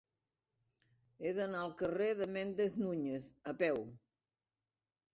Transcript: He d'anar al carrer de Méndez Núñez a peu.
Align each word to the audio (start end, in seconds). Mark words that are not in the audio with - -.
He 1.25 1.33
d'anar 1.41 1.61
al 1.67 1.75
carrer 1.83 2.09
de 2.23 2.31
Méndez 2.39 2.81
Núñez 2.87 3.31
a 3.53 3.57
peu. 3.65 3.83